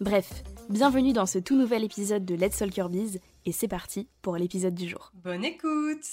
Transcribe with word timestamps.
Bref, 0.00 0.42
bienvenue 0.70 1.12
dans 1.12 1.26
ce 1.26 1.38
tout 1.38 1.58
nouvel 1.58 1.84
épisode 1.84 2.24
de 2.24 2.34
Let's 2.34 2.56
Talk 2.56 2.74
Your 2.74 2.88
Biz 2.88 3.20
et 3.44 3.52
c'est 3.52 3.68
parti 3.68 4.08
pour 4.22 4.38
l'épisode 4.38 4.74
du 4.74 4.88
jour. 4.88 5.12
Bonne 5.12 5.44
écoute 5.44 6.06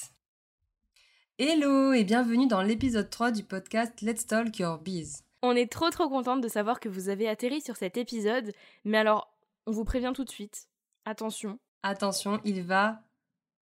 Hello 1.39 1.93
et 1.93 2.03
bienvenue 2.03 2.47
dans 2.47 2.61
l'épisode 2.61 3.09
3 3.09 3.31
du 3.31 3.43
podcast 3.43 4.01
Let's 4.01 4.27
Talk 4.27 4.59
Your 4.59 4.77
Biz. 4.79 5.23
On 5.41 5.55
est 5.55 5.71
trop 5.71 5.89
trop 5.89 6.09
contente 6.09 6.41
de 6.41 6.49
savoir 6.49 6.81
que 6.81 6.89
vous 6.89 7.07
avez 7.07 7.29
atterri 7.29 7.61
sur 7.61 7.77
cet 7.77 7.95
épisode, 7.95 8.51
mais 8.83 8.97
alors 8.97 9.33
on 9.67 9.71
vous 9.71 9.85
prévient 9.85 10.11
tout 10.13 10.25
de 10.25 10.31
suite, 10.31 10.67
attention. 11.05 11.57
Attention, 11.81 12.41
il 12.43 12.63
va 12.63 12.99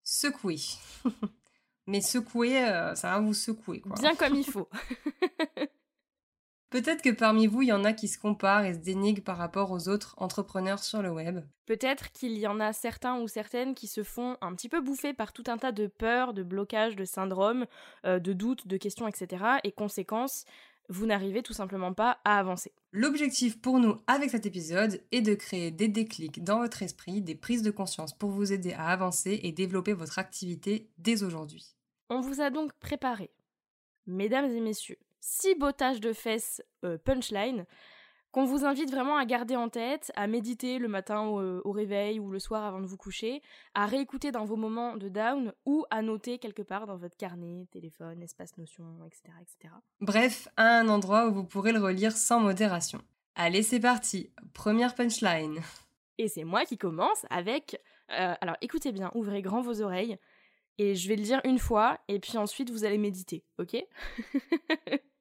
secouer. 0.02 0.58
mais 1.86 2.00
secouer, 2.00 2.64
euh, 2.64 2.96
ça 2.96 3.12
va 3.12 3.20
vous 3.20 3.32
secouer 3.32 3.80
quoi. 3.80 3.94
Bien 3.94 4.16
comme 4.16 4.34
il 4.34 4.44
faut. 4.44 4.68
Peut-être 6.70 7.02
que 7.02 7.10
parmi 7.10 7.46
vous, 7.46 7.62
il 7.62 7.68
y 7.68 7.72
en 7.72 7.84
a 7.84 7.92
qui 7.92 8.08
se 8.08 8.18
comparent 8.18 8.64
et 8.64 8.74
se 8.74 8.78
dénigrent 8.78 9.22
par 9.22 9.38
rapport 9.38 9.70
aux 9.70 9.88
autres 9.88 10.14
entrepreneurs 10.18 10.82
sur 10.82 11.00
le 11.00 11.10
web. 11.10 11.40
Peut-être 11.64 12.10
qu'il 12.10 12.36
y 12.36 12.46
en 12.46 12.58
a 12.58 12.72
certains 12.72 13.20
ou 13.20 13.28
certaines 13.28 13.74
qui 13.74 13.86
se 13.86 14.02
font 14.02 14.36
un 14.40 14.54
petit 14.54 14.68
peu 14.68 14.80
bouffer 14.80 15.12
par 15.12 15.32
tout 15.32 15.44
un 15.46 15.58
tas 15.58 15.72
de 15.72 15.86
peurs, 15.86 16.34
de 16.34 16.42
blocages, 16.42 16.96
de 16.96 17.04
syndromes, 17.04 17.66
euh, 18.04 18.18
de 18.18 18.32
doutes, 18.32 18.66
de 18.66 18.76
questions, 18.76 19.06
etc. 19.06 19.44
Et 19.62 19.70
conséquence, 19.70 20.44
vous 20.88 21.06
n'arrivez 21.06 21.42
tout 21.42 21.52
simplement 21.52 21.92
pas 21.92 22.18
à 22.24 22.38
avancer. 22.38 22.72
L'objectif 22.92 23.60
pour 23.60 23.78
nous 23.78 23.96
avec 24.06 24.30
cet 24.30 24.46
épisode 24.46 25.02
est 25.12 25.22
de 25.22 25.34
créer 25.34 25.70
des 25.70 25.88
déclics 25.88 26.42
dans 26.42 26.58
votre 26.58 26.82
esprit, 26.82 27.22
des 27.22 27.34
prises 27.34 27.62
de 27.62 27.70
conscience 27.70 28.16
pour 28.16 28.30
vous 28.30 28.52
aider 28.52 28.72
à 28.72 28.88
avancer 28.88 29.40
et 29.42 29.52
développer 29.52 29.92
votre 29.92 30.18
activité 30.18 30.90
dès 30.98 31.22
aujourd'hui. 31.22 31.76
On 32.08 32.20
vous 32.20 32.40
a 32.40 32.50
donc 32.50 32.72
préparé, 32.74 33.30
mesdames 34.06 34.46
et 34.46 34.60
messieurs, 34.60 34.98
six 35.20 35.54
bottages 35.54 36.00
de 36.00 36.12
fesses 36.12 36.62
euh, 36.84 36.98
punchline 36.98 37.66
qu'on 38.36 38.44
vous 38.44 38.66
invite 38.66 38.90
vraiment 38.90 39.16
à 39.16 39.24
garder 39.24 39.56
en 39.56 39.70
tête, 39.70 40.12
à 40.14 40.26
méditer 40.26 40.78
le 40.78 40.88
matin 40.88 41.22
au, 41.22 41.72
réveil 41.72 42.20
ou 42.20 42.30
le 42.30 42.38
soir 42.38 42.64
avant 42.64 42.82
de 42.82 42.86
vous 42.86 42.98
coucher, 42.98 43.40
à 43.72 43.86
réécouter 43.86 44.30
dans 44.30 44.44
vos 44.44 44.56
moments 44.56 44.98
de 44.98 45.08
down 45.08 45.54
ou 45.64 45.86
à 45.88 46.02
noter 46.02 46.38
quelque 46.38 46.60
part 46.60 46.86
dans 46.86 46.98
votre 46.98 47.16
carnet, 47.16 47.66
téléphone, 47.72 48.22
espace 48.22 48.54
notion, 48.58 48.84
etc. 49.06 49.34
etc. 49.40 49.74
Bref, 50.02 50.48
à 50.58 50.80
un 50.80 50.90
endroit 50.90 51.28
où 51.28 51.32
vous 51.32 51.44
pourrez 51.44 51.72
le 51.72 51.80
relire 51.80 52.12
sans 52.12 52.40
modération. 52.40 53.00
Allez, 53.36 53.62
c'est 53.62 53.80
parti. 53.80 54.30
Première 54.52 54.94
punchline. 54.94 55.62
Et 56.18 56.28
c'est 56.28 56.44
moi 56.44 56.66
qui 56.66 56.76
commence 56.76 57.24
avec... 57.30 57.80
Euh, 58.10 58.34
alors 58.42 58.56
écoutez 58.60 58.92
bien, 58.92 59.10
ouvrez 59.14 59.40
grand 59.40 59.62
vos 59.62 59.80
oreilles. 59.80 60.18
Et 60.78 60.94
je 60.94 61.08
vais 61.08 61.16
le 61.16 61.22
dire 61.22 61.40
une 61.44 61.58
fois, 61.58 61.98
et 62.08 62.18
puis 62.18 62.36
ensuite 62.36 62.70
vous 62.70 62.84
allez 62.84 62.98
méditer, 62.98 63.44
ok? 63.58 63.76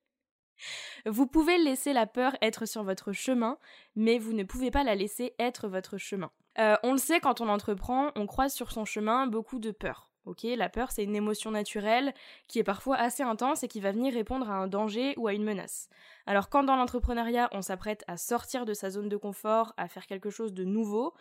Vous 1.06 1.28
pouvez 1.28 1.58
laisser 1.58 1.94
la 1.94 2.08
peur 2.08 2.36
être 2.42 2.66
sur 2.66 2.84
votre 2.84 3.12
chemin, 3.12 3.60
mais 3.96 4.18
vous 4.18 4.34
ne 4.34 4.44
pouvez 4.44 4.72
pas 4.72 4.84
la 4.84 4.96
laisser 4.96 5.36
être 5.38 5.68
votre 5.68 5.98
chemin. 5.98 6.32
Euh, 6.58 6.78
on 6.84 6.94
le 6.94 6.98
sait, 6.98 7.20
quand 7.20 7.42
on 7.42 7.50
entreprend, 7.50 8.12
on 8.16 8.26
croise 8.26 8.54
sur 8.54 8.72
son 8.72 8.86
chemin 8.86 9.28
beaucoup 9.28 9.60
de 9.60 9.72
peur. 9.72 10.10
Ok, 10.26 10.42
la 10.44 10.70
peur, 10.70 10.90
c'est 10.92 11.04
une 11.04 11.16
émotion 11.16 11.52
naturelle 11.52 12.12
qui 12.48 12.58
est 12.58 12.64
parfois 12.64 12.96
assez 12.96 13.22
intense 13.22 13.62
et 13.62 13.68
qui 13.68 13.80
va 13.80 13.92
venir 13.92 14.12
répondre 14.12 14.50
à 14.50 14.56
un 14.56 14.68
danger 14.68 15.14
ou 15.18 15.28
à 15.28 15.34
une 15.34 15.44
menace. 15.44 15.88
Alors, 16.26 16.50
quand 16.50 16.64
dans 16.64 16.76
l'entrepreneuriat, 16.76 17.50
on 17.52 17.62
s'apprête 17.62 18.04
à 18.08 18.18
sortir 18.18 18.66
de 18.66 18.74
sa 18.74 18.90
zone 18.90 19.08
de 19.08 19.18
confort, 19.18 19.74
à 19.78 19.88
faire 19.88 20.08
quelque 20.08 20.32
chose 20.32 20.54
de 20.54 20.64
nouveau, 20.64 21.14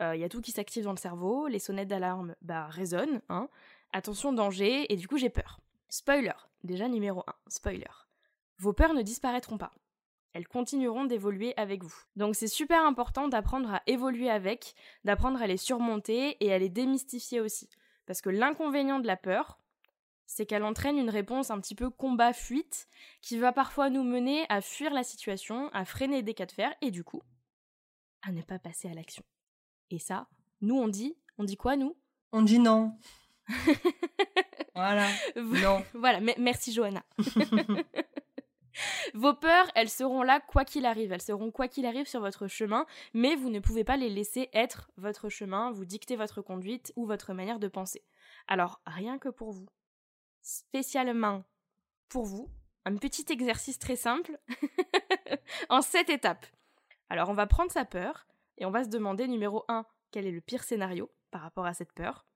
il 0.00 0.04
euh, 0.04 0.16
y 0.16 0.24
a 0.24 0.28
tout 0.28 0.40
qui 0.40 0.52
s'active 0.52 0.84
dans 0.84 0.92
le 0.92 0.98
cerveau, 0.98 1.46
les 1.48 1.58
sonnettes 1.58 1.88
d'alarme 1.88 2.34
bah, 2.42 2.66
résonnent, 2.66 3.20
hein. 3.28 3.48
Attention, 3.92 4.32
danger, 4.32 4.92
et 4.92 4.96
du 4.96 5.08
coup, 5.08 5.18
j'ai 5.18 5.30
peur. 5.30 5.60
Spoiler, 5.88 6.32
déjà 6.64 6.88
numéro 6.88 7.20
1, 7.26 7.34
spoiler 7.48 7.86
vos 8.58 8.72
peurs 8.72 8.94
ne 8.94 9.02
disparaîtront 9.02 9.58
pas. 9.58 9.72
Elles 10.32 10.48
continueront 10.48 11.04
d'évoluer 11.04 11.54
avec 11.56 11.82
vous. 11.82 11.94
Donc 12.16 12.36
c'est 12.36 12.48
super 12.48 12.84
important 12.84 13.28
d'apprendre 13.28 13.72
à 13.72 13.82
évoluer 13.86 14.30
avec, 14.30 14.74
d'apprendre 15.04 15.40
à 15.40 15.46
les 15.46 15.56
surmonter 15.56 16.36
et 16.44 16.52
à 16.52 16.58
les 16.58 16.68
démystifier 16.68 17.40
aussi. 17.40 17.68
Parce 18.06 18.20
que 18.20 18.30
l'inconvénient 18.30 19.00
de 19.00 19.06
la 19.06 19.16
peur, 19.16 19.58
c'est 20.26 20.44
qu'elle 20.44 20.64
entraîne 20.64 20.98
une 20.98 21.10
réponse 21.10 21.50
un 21.50 21.60
petit 21.60 21.74
peu 21.74 21.88
combat-fuite 21.88 22.88
qui 23.22 23.38
va 23.38 23.52
parfois 23.52 23.90
nous 23.90 24.04
mener 24.04 24.44
à 24.50 24.60
fuir 24.60 24.92
la 24.92 25.02
situation, 25.02 25.70
à 25.72 25.84
freiner 25.84 26.22
des 26.22 26.34
cas 26.34 26.46
de 26.46 26.52
fer 26.52 26.74
et 26.82 26.90
du 26.90 27.04
coup, 27.04 27.22
à 28.22 28.32
ne 28.32 28.42
pas 28.42 28.58
passer 28.58 28.88
à 28.88 28.94
l'action. 28.94 29.24
Et 29.90 29.98
ça, 29.98 30.28
nous 30.60 30.76
on 30.76 30.88
dit, 30.88 31.16
on 31.38 31.44
dit 31.44 31.56
quoi 31.56 31.76
nous? 31.76 31.96
On 32.32 32.42
dit 32.42 32.58
non. 32.58 32.98
voilà. 34.74 35.08
Non. 35.36 35.84
Voilà, 35.94 36.20
merci 36.38 36.72
Johanna. 36.72 37.02
Vos 39.14 39.34
peurs, 39.34 39.70
elles 39.74 39.88
seront 39.88 40.22
là 40.22 40.40
quoi 40.40 40.64
qu'il 40.64 40.86
arrive, 40.86 41.12
elles 41.12 41.22
seront 41.22 41.50
quoi 41.50 41.68
qu'il 41.68 41.86
arrive 41.86 42.06
sur 42.06 42.20
votre 42.20 42.46
chemin, 42.46 42.86
mais 43.14 43.34
vous 43.34 43.50
ne 43.50 43.60
pouvez 43.60 43.84
pas 43.84 43.96
les 43.96 44.08
laisser 44.08 44.48
être 44.52 44.90
votre 44.96 45.28
chemin, 45.28 45.70
vous 45.70 45.84
dicter 45.84 46.16
votre 46.16 46.42
conduite 46.42 46.92
ou 46.96 47.06
votre 47.06 47.32
manière 47.32 47.58
de 47.58 47.68
penser. 47.68 48.02
Alors, 48.46 48.80
rien 48.86 49.18
que 49.18 49.28
pour 49.28 49.52
vous, 49.52 49.68
spécialement 50.42 51.44
pour 52.08 52.24
vous, 52.24 52.48
un 52.84 52.96
petit 52.96 53.26
exercice 53.30 53.78
très 53.78 53.96
simple 53.96 54.38
en 55.68 55.82
sept 55.82 56.08
étapes. 56.10 56.46
Alors, 57.10 57.28
on 57.28 57.34
va 57.34 57.46
prendre 57.46 57.70
sa 57.70 57.84
peur 57.84 58.26
et 58.56 58.64
on 58.64 58.70
va 58.70 58.84
se 58.84 58.88
demander 58.88 59.28
numéro 59.28 59.64
1, 59.68 59.84
quel 60.10 60.26
est 60.26 60.32
le 60.32 60.40
pire 60.40 60.64
scénario 60.64 61.10
par 61.30 61.42
rapport 61.42 61.66
à 61.66 61.74
cette 61.74 61.92
peur 61.92 62.26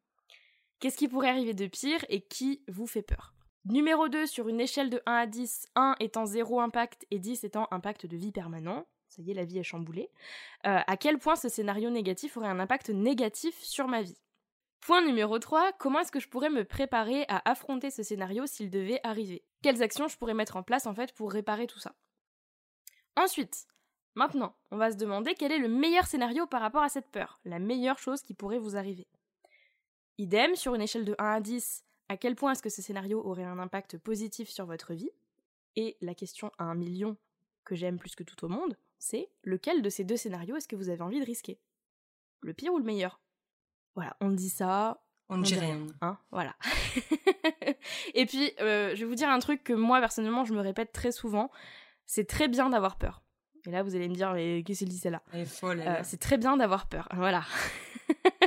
Qu'est-ce 0.82 0.96
qui 0.96 1.06
pourrait 1.06 1.28
arriver 1.28 1.54
de 1.54 1.68
pire 1.68 2.04
et 2.08 2.20
qui 2.20 2.60
vous 2.66 2.88
fait 2.88 3.02
peur? 3.02 3.34
Numéro 3.66 4.08
2, 4.08 4.26
sur 4.26 4.48
une 4.48 4.60
échelle 4.60 4.90
de 4.90 5.00
1 5.06 5.12
à 5.12 5.26
10, 5.28 5.68
1 5.76 5.94
étant 6.00 6.26
zéro 6.26 6.58
impact 6.58 7.06
et 7.12 7.20
10 7.20 7.44
étant 7.44 7.68
impact 7.70 8.06
de 8.06 8.16
vie 8.16 8.32
permanent, 8.32 8.84
ça 9.06 9.22
y 9.22 9.30
est, 9.30 9.34
la 9.34 9.44
vie 9.44 9.60
est 9.60 9.62
chamboulée, 9.62 10.10
euh, 10.66 10.80
à 10.84 10.96
quel 10.96 11.18
point 11.20 11.36
ce 11.36 11.48
scénario 11.48 11.88
négatif 11.88 12.36
aurait 12.36 12.48
un 12.48 12.58
impact 12.58 12.90
négatif 12.90 13.56
sur 13.62 13.86
ma 13.86 14.02
vie? 14.02 14.18
Point 14.80 15.02
numéro 15.02 15.38
3, 15.38 15.70
comment 15.78 16.00
est-ce 16.00 16.10
que 16.10 16.18
je 16.18 16.28
pourrais 16.28 16.50
me 16.50 16.64
préparer 16.64 17.26
à 17.28 17.48
affronter 17.48 17.92
ce 17.92 18.02
scénario 18.02 18.46
s'il 18.46 18.68
devait 18.68 18.98
arriver? 19.04 19.44
Quelles 19.62 19.84
actions 19.84 20.08
je 20.08 20.18
pourrais 20.18 20.34
mettre 20.34 20.56
en 20.56 20.64
place 20.64 20.88
en 20.88 20.94
fait 20.96 21.14
pour 21.14 21.30
réparer 21.30 21.68
tout 21.68 21.78
ça? 21.78 21.94
Ensuite, 23.14 23.68
maintenant, 24.16 24.56
on 24.72 24.78
va 24.78 24.90
se 24.90 24.96
demander 24.96 25.34
quel 25.34 25.52
est 25.52 25.58
le 25.58 25.68
meilleur 25.68 26.06
scénario 26.06 26.48
par 26.48 26.60
rapport 26.60 26.82
à 26.82 26.88
cette 26.88 27.12
peur, 27.12 27.38
la 27.44 27.60
meilleure 27.60 28.00
chose 28.00 28.22
qui 28.22 28.34
pourrait 28.34 28.58
vous 28.58 28.76
arriver. 28.76 29.06
Idem, 30.18 30.54
sur 30.56 30.74
une 30.74 30.82
échelle 30.82 31.04
de 31.04 31.14
1 31.18 31.24
à 31.24 31.40
10, 31.40 31.84
à 32.08 32.16
quel 32.16 32.34
point 32.34 32.52
est-ce 32.52 32.62
que 32.62 32.68
ce 32.70 32.82
scénario 32.82 33.22
aurait 33.24 33.44
un 33.44 33.58
impact 33.58 33.98
positif 33.98 34.48
sur 34.50 34.66
votre 34.66 34.92
vie? 34.94 35.10
Et 35.76 35.96
la 36.00 36.14
question 36.14 36.50
à 36.58 36.64
un 36.64 36.74
million 36.74 37.16
que 37.64 37.74
j'aime 37.74 37.98
plus 37.98 38.14
que 38.14 38.22
tout 38.22 38.44
au 38.44 38.48
monde, 38.48 38.76
c'est 38.98 39.28
lequel 39.42 39.82
de 39.82 39.88
ces 39.88 40.04
deux 40.04 40.16
scénarios 40.16 40.56
est-ce 40.56 40.68
que 40.68 40.76
vous 40.76 40.90
avez 40.90 41.00
envie 41.00 41.20
de 41.20 41.24
risquer? 41.24 41.58
Le 42.40 42.52
pire 42.52 42.72
ou 42.72 42.78
le 42.78 42.84
meilleur? 42.84 43.20
Voilà, 43.94 44.16
on 44.20 44.30
dit 44.30 44.50
ça. 44.50 45.02
On 45.28 45.38
ne 45.38 45.44
dit 45.44 45.58
rien. 45.58 45.86
Hein 46.02 46.18
voilà. 46.30 46.54
Et 48.14 48.26
puis, 48.26 48.52
euh, 48.60 48.94
je 48.94 49.00
vais 49.00 49.06
vous 49.06 49.14
dire 49.14 49.30
un 49.30 49.38
truc 49.38 49.64
que 49.64 49.72
moi, 49.72 49.98
personnellement, 50.00 50.44
je 50.44 50.52
me 50.52 50.60
répète 50.60 50.92
très 50.92 51.12
souvent. 51.12 51.50
C'est 52.04 52.28
très 52.28 52.48
bien 52.48 52.68
d'avoir 52.68 52.96
peur. 52.96 53.22
Et 53.66 53.70
là, 53.70 53.82
vous 53.82 53.94
allez 53.94 54.08
me 54.08 54.14
dire, 54.14 54.32
mais 54.32 54.62
qu'est-ce 54.64 54.80
qu'elle 54.80 54.88
dit 54.88 54.98
celle-là? 54.98 55.22
Euh, 55.34 56.00
C'est 56.02 56.20
très 56.20 56.36
bien 56.36 56.56
d'avoir 56.56 56.86
peur. 56.86 57.08
Voilà. 57.14 57.44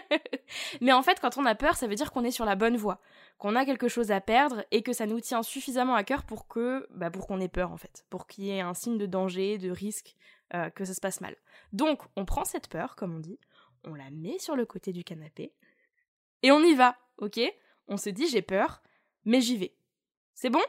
mais 0.81 0.93
en 0.93 1.01
fait, 1.01 1.19
quand 1.19 1.37
on 1.37 1.45
a 1.45 1.55
peur, 1.55 1.75
ça 1.75 1.87
veut 1.87 1.95
dire 1.95 2.11
qu'on 2.11 2.23
est 2.23 2.31
sur 2.31 2.45
la 2.45 2.55
bonne 2.55 2.77
voie 2.77 2.99
qu'on 3.37 3.55
a 3.55 3.65
quelque 3.65 3.87
chose 3.87 4.11
à 4.11 4.21
perdre 4.21 4.63
et 4.71 4.81
que 4.81 4.93
ça 4.93 5.05
nous 5.05 5.19
tient 5.19 5.43
suffisamment 5.43 5.95
à 5.95 6.03
cœur 6.03 6.23
pour 6.23 6.47
que 6.47 6.87
bah, 6.91 7.11
pour 7.11 7.27
qu'on 7.27 7.39
ait 7.39 7.49
peur 7.49 7.71
en 7.71 7.77
fait, 7.77 8.05
pour 8.09 8.27
qu'il 8.27 8.45
y 8.45 8.51
ait 8.51 8.61
un 8.61 8.73
signe 8.73 8.97
de 8.97 9.05
danger, 9.05 9.57
de 9.57 9.69
risque, 9.69 10.15
euh, 10.53 10.69
que 10.69 10.85
ça 10.85 10.93
se 10.93 11.01
passe 11.01 11.21
mal. 11.21 11.35
Donc 11.73 12.01
on 12.15 12.25
prend 12.25 12.45
cette 12.45 12.69
peur, 12.69 12.95
comme 12.95 13.15
on 13.15 13.19
dit, 13.19 13.39
on 13.83 13.93
la 13.93 14.09
met 14.09 14.39
sur 14.39 14.55
le 14.55 14.65
côté 14.65 14.93
du 14.93 15.03
canapé 15.03 15.53
et 16.43 16.51
on 16.51 16.61
y 16.61 16.75
va, 16.75 16.95
ok? 17.17 17.39
On 17.87 17.97
se 17.97 18.09
dit 18.09 18.27
j'ai 18.27 18.41
peur, 18.41 18.81
mais 19.25 19.41
j'y 19.41 19.57
vais. 19.57 19.75
C'est 20.33 20.49
bon? 20.49 20.63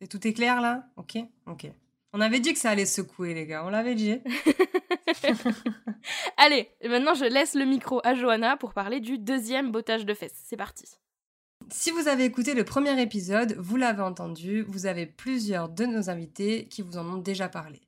Et 0.00 0.08
tout 0.08 0.26
est 0.26 0.32
clair 0.32 0.60
là? 0.60 0.86
Ok 0.96 1.18
Ok. 1.46 1.66
On 2.12 2.20
avait 2.20 2.40
dit 2.40 2.52
que 2.52 2.58
ça 2.58 2.70
allait 2.70 2.86
secouer 2.86 3.34
les 3.34 3.46
gars, 3.46 3.64
on 3.64 3.70
l'avait 3.70 3.94
dit. 3.94 4.20
Allez, 6.36 6.68
maintenant 6.84 7.14
je 7.14 7.24
laisse 7.24 7.54
le 7.54 7.64
micro 7.64 8.00
à 8.04 8.14
Johanna 8.14 8.56
pour 8.56 8.72
parler 8.74 9.00
du 9.00 9.18
deuxième 9.18 9.70
bottage 9.72 10.04
de 10.04 10.14
fesses. 10.14 10.40
C'est 10.44 10.56
parti. 10.56 10.84
Si 11.70 11.90
vous 11.90 12.08
avez 12.08 12.24
écouté 12.24 12.54
le 12.54 12.64
premier 12.64 13.00
épisode, 13.00 13.54
vous 13.58 13.76
l'avez 13.76 14.02
entendu, 14.02 14.62
vous 14.68 14.86
avez 14.86 15.06
plusieurs 15.06 15.68
de 15.68 15.86
nos 15.86 16.10
invités 16.10 16.66
qui 16.68 16.82
vous 16.82 16.98
en 16.98 17.06
ont 17.06 17.18
déjà 17.18 17.48
parlé. 17.48 17.80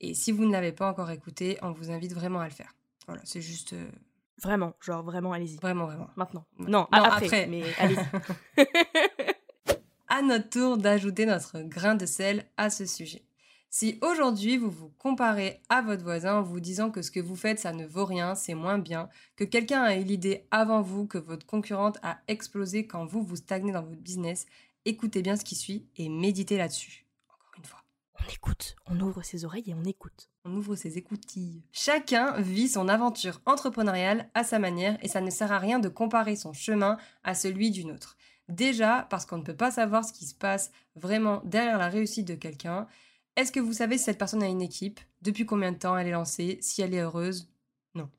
Et 0.00 0.14
si 0.14 0.32
vous 0.32 0.44
ne 0.44 0.52
l'avez 0.52 0.72
pas 0.72 0.88
encore 0.88 1.10
écouté, 1.10 1.58
on 1.62 1.72
vous 1.72 1.90
invite 1.90 2.12
vraiment 2.12 2.40
à 2.40 2.44
le 2.44 2.50
faire. 2.52 2.72
Voilà, 3.06 3.22
c'est 3.24 3.40
juste... 3.40 3.72
euh, 3.72 3.88
Vraiment, 4.42 4.74
genre 4.80 5.02
vraiment, 5.04 5.32
allez-y. 5.32 5.56
Vraiment, 5.56 5.86
vraiment. 5.86 6.08
Maintenant. 6.16 6.44
Non, 6.58 6.66
Non, 6.68 6.88
après, 6.92 7.26
après. 7.26 7.46
mais 7.46 7.62
allez-y. 7.78 8.56
à 10.08 10.22
notre 10.22 10.48
tour 10.50 10.76
d'ajouter 10.78 11.26
notre 11.26 11.60
grain 11.62 11.94
de 11.94 12.06
sel 12.06 12.44
à 12.56 12.68
ce 12.70 12.84
sujet. 12.86 13.22
Si 13.74 13.98
aujourd'hui 14.02 14.58
vous 14.58 14.70
vous 14.70 14.90
comparez 14.98 15.62
à 15.70 15.80
votre 15.80 16.02
voisin 16.02 16.34
en 16.34 16.42
vous 16.42 16.60
disant 16.60 16.90
que 16.90 17.00
ce 17.00 17.10
que 17.10 17.20
vous 17.20 17.36
faites 17.36 17.58
ça 17.58 17.72
ne 17.72 17.86
vaut 17.86 18.04
rien, 18.04 18.34
c'est 18.34 18.52
moins 18.52 18.76
bien, 18.76 19.08
que 19.34 19.44
quelqu'un 19.44 19.80
a 19.80 19.96
eu 19.96 20.04
l'idée 20.04 20.44
avant 20.50 20.82
vous, 20.82 21.06
que 21.06 21.16
votre 21.16 21.46
concurrente 21.46 21.96
a 22.02 22.18
explosé 22.28 22.86
quand 22.86 23.06
vous 23.06 23.22
vous 23.22 23.36
stagnez 23.36 23.72
dans 23.72 23.82
votre 23.82 24.02
business, 24.02 24.44
écoutez 24.84 25.22
bien 25.22 25.36
ce 25.36 25.44
qui 25.44 25.54
suit 25.54 25.86
et 25.96 26.10
méditez 26.10 26.58
là-dessus. 26.58 27.06
Encore 27.30 27.54
une 27.56 27.64
fois. 27.64 27.82
on 28.20 28.30
écoute, 28.30 28.76
on 28.84 29.00
ouvre 29.00 29.22
ses 29.22 29.46
oreilles 29.46 29.70
et 29.70 29.74
on 29.74 29.84
écoute. 29.84 30.28
On 30.44 30.54
ouvre 30.54 30.76
ses 30.76 30.98
écoutilles. 30.98 31.62
Chacun 31.72 32.38
vit 32.42 32.68
son 32.68 32.88
aventure 32.88 33.40
entrepreneuriale 33.46 34.28
à 34.34 34.44
sa 34.44 34.58
manière 34.58 34.98
et 35.00 35.08
ça 35.08 35.22
ne 35.22 35.30
sert 35.30 35.50
à 35.50 35.58
rien 35.58 35.78
de 35.78 35.88
comparer 35.88 36.36
son 36.36 36.52
chemin 36.52 36.98
à 37.24 37.34
celui 37.34 37.70
d'une 37.70 37.92
autre. 37.92 38.18
Déjà 38.50 39.06
parce 39.08 39.24
qu'on 39.24 39.38
ne 39.38 39.44
peut 39.44 39.56
pas 39.56 39.70
savoir 39.70 40.04
ce 40.04 40.12
qui 40.12 40.26
se 40.26 40.34
passe 40.34 40.72
vraiment 40.94 41.40
derrière 41.46 41.78
la 41.78 41.88
réussite 41.88 42.28
de 42.28 42.34
quelqu'un. 42.34 42.86
Est-ce 43.36 43.50
que 43.52 43.60
vous 43.60 43.72
savez 43.72 43.96
si 43.96 44.04
cette 44.04 44.18
personne 44.18 44.42
a 44.42 44.48
une 44.48 44.60
équipe? 44.60 45.00
Depuis 45.22 45.46
combien 45.46 45.72
de 45.72 45.78
temps 45.78 45.96
elle 45.96 46.08
est 46.08 46.12
lancée? 46.12 46.58
Si 46.60 46.82
elle 46.82 46.92
est 46.92 47.00
heureuse? 47.00 47.48
Non. 47.94 48.10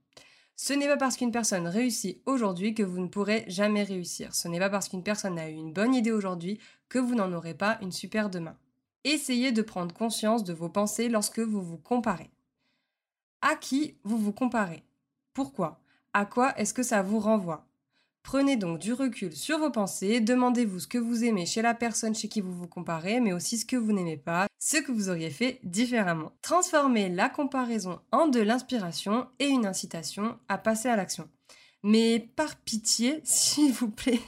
Ce 0.56 0.74
n'est 0.74 0.88
pas 0.88 0.98
parce 0.98 1.18
qu'une 1.18 1.32
personne 1.32 1.68
réussit 1.68 2.22
aujourd'hui 2.26 2.74
que 2.74 2.82
vous 2.82 3.00
ne 3.00 3.08
pourrez 3.08 3.46
jamais 3.48 3.84
réussir. 3.84 4.34
Ce 4.34 4.48
n'est 4.48 4.60
pas 4.60 4.72
parce 4.72 4.90
qu'une 4.90 5.04
personne 5.04 5.38
a 5.38 5.50
eu 5.50 5.54
une 5.54 5.72
bonne 5.72 5.94
idée 5.94 6.12
aujourd'hui 6.12 6.60
que 6.90 6.98
vous 6.98 7.14
n'en 7.14 7.32
aurez 7.32 7.54
pas 7.54 7.78
une 7.82 7.92
super 7.92 8.32
demain. 8.32 8.58
Essayez 9.04 9.52
de 9.52 9.62
prendre 9.62 9.94
conscience 9.94 10.44
de 10.44 10.54
vos 10.54 10.70
pensées 10.70 11.10
lorsque 11.10 11.40
vous 11.40 11.62
vous 11.62 11.78
comparez. 11.78 12.32
À 13.42 13.56
qui 13.56 13.98
vous 14.04 14.18
vous 14.18 14.34
comparez? 14.34 14.84
Pourquoi? 15.34 15.82
À 16.14 16.26
quoi 16.26 16.58
est-ce 16.58 16.74
que 16.74 16.84
ça 16.84 17.04
vous 17.04 17.20
renvoie? 17.20 17.68
Prenez 18.24 18.56
donc 18.56 18.80
du 18.80 18.94
recul 18.94 19.36
sur 19.36 19.60
vos 19.60 19.70
pensées, 19.70 20.22
demandez-vous 20.22 20.80
ce 20.80 20.88
que 20.88 20.98
vous 20.98 21.26
aimez 21.26 21.46
chez 21.46 21.62
la 21.62 21.74
personne 21.74 22.16
chez 22.16 22.30
qui 22.30 22.40
vous 22.40 22.54
vous 22.54 22.68
comparez, 22.68 23.20
mais 23.20 23.34
aussi 23.34 23.58
ce 23.58 23.66
que 23.66 23.76
vous 23.76 23.92
n'aimez 23.92 24.18
pas, 24.18 24.48
ce 24.60 24.78
que 24.78 24.92
vous 24.94 25.10
auriez 25.10 25.30
fait 25.30 25.60
différemment. 25.64 26.32
Transformez 26.42 27.10
la 27.10 27.30
comparaison 27.30 28.00
en 28.12 28.28
de 28.28 28.40
l'inspiration 28.40 29.28
et 29.40 29.48
une 29.48 29.66
incitation 29.66 30.40
à 30.48 30.58
passer 30.58 30.88
à 30.88 30.96
l'action. 30.96 31.30
Mais 31.84 32.20
par 32.20 32.56
pitié, 32.56 33.20
s'il 33.26 33.74
vous 33.74 33.90
plaît, 33.92 34.22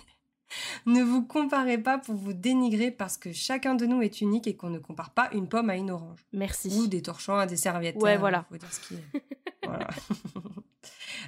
ne 0.86 1.02
vous 1.02 1.24
comparez 1.24 1.78
pas 1.78 1.98
pour 1.98 2.16
vous 2.16 2.34
dénigrer 2.34 2.92
parce 2.92 3.18
que 3.18 3.32
chacun 3.32 3.76
de 3.76 3.86
nous 3.86 4.02
est 4.02 4.20
unique 4.20 4.46
et 4.46 4.58
qu'on 4.58 4.70
ne 4.70 4.80
compare 4.80 5.12
pas 5.12 5.30
une 5.32 5.48
pomme 5.48 5.70
à 5.70 5.78
une 5.78 5.90
orange. 5.90 6.20
Merci. 6.34 6.70
Ou 6.78 6.88
des 6.88 7.02
torchons 7.02 7.38
à 7.38 7.46
des 7.46 7.58
serviettes. 7.58 7.96
Ouais, 8.02 8.14
hein, 8.14 8.20
voilà. 8.20 8.46
faut 8.50 8.58
dire 8.58 8.72
ce 8.72 8.88
qui 8.88 8.96
est. 8.96 9.22
Voilà. 9.64 9.88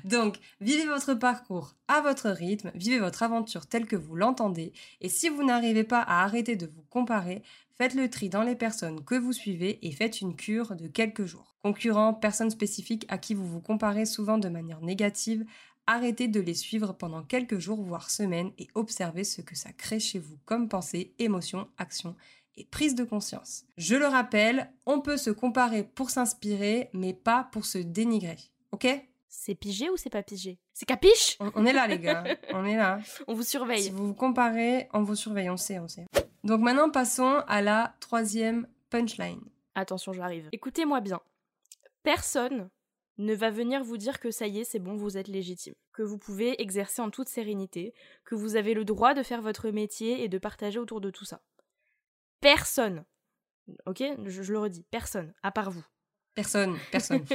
Donc, 0.04 0.38
vivez 0.62 0.86
votre 0.86 1.14
parcours 1.14 1.76
à 1.88 2.02
votre 2.02 2.30
rythme, 2.30 2.72
vivez 2.76 3.00
votre 3.00 3.24
aventure 3.24 3.68
telle 3.68 3.86
que 3.86 3.96
vous 3.96 4.16
l'entendez, 4.16 4.74
et 5.02 5.10
si 5.10 5.30
vous 5.30 5.44
n'arrivez 5.44 5.84
pas 5.84 6.02
à 6.02 6.24
arrêter 6.24 6.56
de 6.56 6.68
vous 6.68 6.84
comparer, 6.90 7.44
faites 7.78 7.94
le 7.94 8.10
tri 8.10 8.30
dans 8.30 8.44
les 8.44 8.56
personnes 8.56 9.04
que 9.04 9.16
vous 9.16 9.34
suivez 9.34 9.86
et 9.86 9.92
faites 9.92 10.22
une 10.22 10.36
cure 10.36 10.76
de 10.76 10.88
quelques 10.88 11.26
jours. 11.26 11.56
Concurrents, 11.62 12.14
personnes 12.14 12.50
spécifiques 12.50 13.06
à 13.10 13.18
qui 13.18 13.34
vous 13.34 13.48
vous 13.48 13.62
comparez 13.62 14.06
souvent 14.06 14.38
de 14.38 14.50
manière 14.50 14.82
négative, 14.82 15.46
arrêtez 15.86 16.28
de 16.28 16.40
les 16.40 16.54
suivre 16.54 16.94
pendant 16.94 17.24
quelques 17.24 17.60
jours, 17.60 17.82
voire 17.82 18.10
semaines, 18.10 18.52
et 18.58 18.68
observez 18.76 19.24
ce 19.24 19.42
que 19.42 19.56
ça 19.56 19.72
crée 19.72 20.00
chez 20.00 20.20
vous 20.20 20.38
comme 20.46 20.70
pensée, 20.70 21.14
émotion, 21.20 21.68
action 21.78 22.16
et 22.58 22.66
prise 22.66 22.96
de 22.96 23.04
conscience. 23.04 23.66
Je 23.78 23.96
le 23.96 24.08
rappelle, 24.08 24.72
on 24.86 25.00
peut 25.00 25.18
se 25.18 25.30
comparer 25.30 25.84
pour 25.84 26.10
s'inspirer, 26.10 26.90
mais 26.94 27.14
pas 27.14 27.48
pour 27.52 27.66
se 27.66 27.78
dénigrer. 27.78 28.38
Ok? 28.72 28.88
C'est 29.30 29.56
pigé 29.56 29.90
ou 29.90 29.98
c'est 29.98 30.10
pas 30.10 30.24
pigé? 30.24 30.60
C'est 30.74 30.86
capiche? 30.86 31.38
On, 31.40 31.52
on 31.56 31.66
est 31.66 31.74
là, 31.74 31.88
les 31.88 32.00
gars. 32.00 32.24
On 32.54 32.66
est 32.66 32.78
là. 32.78 33.00
On 33.28 33.34
vous 33.34 33.44
Si 33.44 33.52
surveille. 33.52 33.90
vous 33.90 34.08
vous 34.08 34.14
comparez, 34.14 34.88
on 34.94 35.04
vous 35.04 35.16
surveille, 35.16 35.50
on 35.50 35.58
sait, 35.58 35.80
on 35.80 35.88
sait. 35.88 36.06
Donc 36.44 36.62
maintenant, 36.62 36.90
passons 36.90 37.44
à 37.48 37.62
la 37.62 37.96
troisième 38.00 38.68
punchline. 38.90 39.42
Attention, 39.76 40.14
j'arrive. 40.14 40.48
Écoutez-moi 40.54 41.02
bien. 41.02 41.20
Personne 42.04 42.70
ne 43.18 43.34
va 43.36 43.50
venir 43.50 43.84
vous 43.84 43.98
dire 43.98 44.20
que 44.20 44.32
ça 44.32 44.48
y 44.48 44.60
est, 44.60 44.64
c'est 44.64 44.80
bon, 44.80 44.96
vous 44.96 45.18
êtes 45.18 45.28
légitime, 45.28 45.74
que 45.92 46.04
vous 46.04 46.18
pouvez 46.18 46.62
exercer 46.62 47.02
en 47.02 47.10
toute 47.10 47.28
sérénité, 47.30 47.94
que 48.26 48.36
vous 48.36 48.56
avez 48.56 48.74
le 48.74 48.86
droit 48.86 49.14
de 49.14 49.24
faire 49.24 49.42
votre 49.42 49.70
métier 49.72 50.24
et 50.24 50.30
de 50.30 50.38
partager 50.38 50.80
autour 50.80 51.02
de 51.02 51.10
tout 51.10 51.26
ça. 51.26 51.42
Personne. 52.40 53.04
Ok? 53.86 54.04
Je, 54.26 54.42
je 54.44 54.54
le 54.54 54.60
redis, 54.60 54.86
personne, 54.92 55.34
à 55.44 55.52
part 55.52 55.72
vous. 55.72 55.84
Personne, 56.36 56.78
personne. 56.92 57.26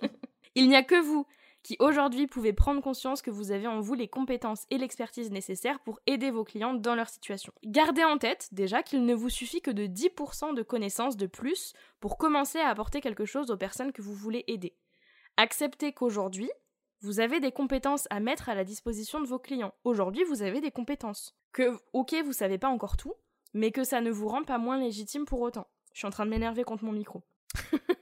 Il 0.54 0.68
n'y 0.68 0.76
a 0.76 0.82
que 0.82 1.00
vous 1.00 1.26
qui 1.62 1.76
aujourd'hui 1.78 2.26
pouvez 2.26 2.52
prendre 2.52 2.82
conscience 2.82 3.22
que 3.22 3.30
vous 3.30 3.52
avez 3.52 3.66
en 3.66 3.80
vous 3.80 3.94
les 3.94 4.08
compétences 4.08 4.66
et 4.70 4.78
l'expertise 4.78 5.30
nécessaires 5.30 5.80
pour 5.80 6.00
aider 6.06 6.30
vos 6.30 6.44
clients 6.44 6.74
dans 6.74 6.94
leur 6.94 7.08
situation. 7.08 7.52
Gardez 7.64 8.04
en 8.04 8.18
tête 8.18 8.48
déjà 8.52 8.82
qu'il 8.82 9.04
ne 9.04 9.14
vous 9.14 9.28
suffit 9.28 9.62
que 9.62 9.70
de 9.70 9.86
10% 9.86 10.54
de 10.54 10.62
connaissances 10.62 11.16
de 11.16 11.26
plus 11.26 11.72
pour 12.00 12.18
commencer 12.18 12.58
à 12.58 12.68
apporter 12.68 13.00
quelque 13.00 13.24
chose 13.24 13.50
aux 13.50 13.56
personnes 13.56 13.92
que 13.92 14.02
vous 14.02 14.14
voulez 14.14 14.44
aider. 14.48 14.76
Acceptez 15.36 15.92
qu'aujourd'hui, 15.92 16.50
vous 17.00 17.20
avez 17.20 17.40
des 17.40 17.52
compétences 17.52 18.06
à 18.10 18.20
mettre 18.20 18.48
à 18.48 18.54
la 18.54 18.64
disposition 18.64 19.20
de 19.20 19.26
vos 19.26 19.38
clients. 19.38 19.74
Aujourd'hui, 19.84 20.24
vous 20.24 20.42
avez 20.42 20.60
des 20.60 20.70
compétences. 20.70 21.36
Que, 21.52 21.78
ok, 21.92 22.14
vous 22.24 22.32
savez 22.32 22.58
pas 22.58 22.68
encore 22.68 22.96
tout, 22.96 23.14
mais 23.54 23.72
que 23.72 23.84
ça 23.84 24.00
ne 24.00 24.10
vous 24.10 24.28
rend 24.28 24.44
pas 24.44 24.58
moins 24.58 24.78
légitime 24.78 25.24
pour 25.24 25.40
autant. 25.40 25.66
Je 25.92 25.98
suis 25.98 26.06
en 26.06 26.10
train 26.10 26.24
de 26.24 26.30
m'énerver 26.30 26.64
contre 26.64 26.84
mon 26.84 26.92
micro. 26.92 27.22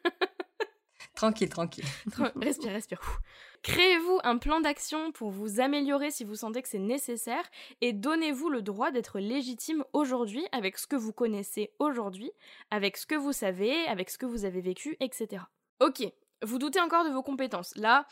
tranquille, 1.21 1.51
tranquille. 1.51 1.85
respire, 2.37 2.73
respire. 2.73 3.21
Créez-vous 3.63 4.21
un 4.25 4.39
plan 4.39 4.61
d'action 4.61 5.13
pour 5.13 5.31
vous 5.31 5.61
améliorer 5.61 6.11
si 6.11 6.25
vous 6.25 6.35
sentez 6.35 6.63
que 6.63 6.69
c'est 6.69 6.79
nécessaire 6.79 7.45
et 7.83 7.93
donnez-vous 7.93 8.49
le 8.49 8.63
droit 8.63 8.91
d'être 8.91 9.19
légitime 9.19 9.85
aujourd'hui 9.93 10.47
avec 10.51 10.79
ce 10.79 10.87
que 10.87 10.97
vous 10.97 11.13
connaissez 11.13 11.75
aujourd'hui, 11.79 12.33
avec 12.71 12.97
ce 12.97 13.05
que 13.05 13.17
vous 13.17 13.35
savez, 13.35 13.87
avec 13.87 14.09
ce 14.09 14.17
que 14.17 14.25
vous 14.25 14.47
avez 14.47 14.63
vécu, 14.63 14.97
etc. 15.01 15.43
Ok, 15.81 16.03
vous 16.43 16.59
doutez 16.59 16.81
encore 16.81 17.05
de 17.05 17.11
vos 17.11 17.23
compétences. 17.23 17.77
Là, 17.77 18.07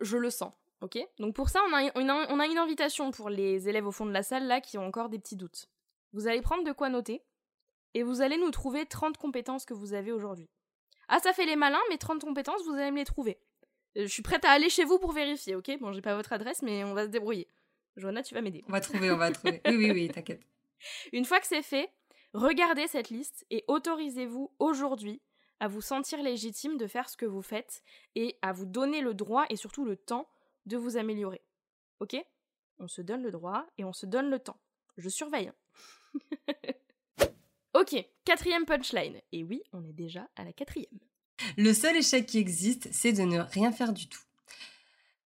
je 0.00 0.16
le 0.16 0.30
sens. 0.30 0.54
Ok? 0.80 0.98
Donc 1.18 1.34
pour 1.34 1.50
ça, 1.50 1.60
on 1.68 1.74
a, 1.74 1.82
une, 1.82 2.10
on 2.10 2.40
a 2.40 2.46
une 2.46 2.56
invitation 2.56 3.10
pour 3.10 3.28
les 3.28 3.68
élèves 3.68 3.86
au 3.86 3.92
fond 3.92 4.06
de 4.06 4.12
la 4.12 4.22
salle 4.22 4.46
là 4.46 4.62
qui 4.62 4.78
ont 4.78 4.86
encore 4.86 5.10
des 5.10 5.18
petits 5.18 5.36
doutes. 5.36 5.68
Vous 6.14 6.28
allez 6.28 6.40
prendre 6.40 6.64
de 6.64 6.72
quoi 6.72 6.88
noter 6.88 7.22
et 7.92 8.02
vous 8.02 8.22
allez 8.22 8.38
nous 8.38 8.50
trouver 8.50 8.86
30 8.86 9.18
compétences 9.18 9.66
que 9.66 9.74
vous 9.74 9.92
avez 9.92 10.12
aujourd'hui. 10.12 10.48
Ah, 11.08 11.18
ça 11.20 11.32
fait 11.32 11.46
les 11.46 11.56
malins, 11.56 11.80
mais 11.90 11.98
30 11.98 12.22
compétences, 12.22 12.62
vous 12.64 12.74
allez 12.74 12.90
me 12.90 12.98
les 12.98 13.04
trouver. 13.04 13.38
Euh, 13.96 14.02
Je 14.02 14.06
suis 14.12 14.22
prête 14.22 14.44
à 14.44 14.50
aller 14.50 14.68
chez 14.70 14.84
vous 14.84 14.98
pour 14.98 15.12
vérifier, 15.12 15.54
ok? 15.56 15.78
Bon, 15.80 15.92
j'ai 15.92 16.02
pas 16.02 16.14
votre 16.14 16.32
adresse, 16.32 16.62
mais 16.62 16.84
on 16.84 16.94
va 16.94 17.04
se 17.04 17.10
débrouiller. 17.10 17.48
Johanna, 17.96 18.22
tu 18.22 18.34
vas 18.34 18.40
m'aider. 18.42 18.64
On 18.68 18.72
va 18.72 18.80
trouver, 18.80 19.10
on 19.10 19.16
va 19.16 19.30
trouver. 19.32 19.60
Oui, 19.66 19.76
oui, 19.76 19.90
oui, 19.90 20.08
t'inquiète. 20.14 20.42
Une 21.12 21.24
fois 21.24 21.40
que 21.40 21.46
c'est 21.46 21.62
fait, 21.62 21.90
regardez 22.34 22.86
cette 22.86 23.10
liste 23.10 23.44
et 23.50 23.64
autorisez-vous 23.68 24.52
aujourd'hui 24.58 25.20
à 25.60 25.66
vous 25.66 25.80
sentir 25.80 26.22
légitime 26.22 26.76
de 26.76 26.86
faire 26.86 27.08
ce 27.08 27.16
que 27.16 27.26
vous 27.26 27.42
faites 27.42 27.82
et 28.14 28.36
à 28.42 28.52
vous 28.52 28.66
donner 28.66 29.00
le 29.00 29.14
droit 29.14 29.44
et 29.50 29.56
surtout 29.56 29.84
le 29.84 29.96
temps 29.96 30.28
de 30.66 30.76
vous 30.76 30.96
améliorer. 30.96 31.42
Ok? 32.00 32.16
On 32.78 32.86
se 32.86 33.02
donne 33.02 33.22
le 33.22 33.32
droit 33.32 33.66
et 33.76 33.84
on 33.84 33.92
se 33.92 34.06
donne 34.06 34.30
le 34.30 34.38
temps. 34.38 34.60
Je 34.98 35.08
surveille. 35.08 35.50
ok, 37.80 38.04
quatrième 38.24 38.64
punchline. 38.64 39.20
Et 39.32 39.44
oui, 39.44 39.62
on 39.72 39.84
est 39.84 39.92
déjà 39.92 40.28
à 40.36 40.44
la 40.44 40.52
quatrième. 40.52 40.98
Le 41.56 41.72
seul 41.72 41.96
échec 41.96 42.26
qui 42.26 42.38
existe, 42.38 42.88
c'est 42.92 43.12
de 43.12 43.22
ne 43.22 43.38
rien 43.38 43.72
faire 43.72 43.92
du 43.92 44.08
tout. 44.08 44.20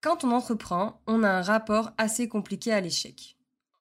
Quand 0.00 0.24
on 0.24 0.32
entreprend, 0.32 1.00
on 1.06 1.22
a 1.22 1.30
un 1.30 1.42
rapport 1.42 1.90
assez 1.96 2.28
compliqué 2.28 2.72
à 2.72 2.80
l'échec. 2.80 3.36